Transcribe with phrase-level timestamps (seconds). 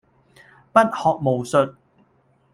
[0.73, 1.75] 不學無術